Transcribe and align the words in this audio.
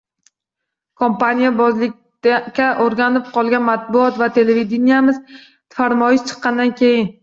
Kompaniyabozlikka 1.01 2.71
o‘rganib 2.87 3.31
qolgan 3.37 3.67
matbuot 3.69 4.21
va 4.25 4.33
televideniyamiz 4.41 5.25
farmoyish 5.79 6.31
chiqqandan 6.35 6.79
keyin 6.85 7.19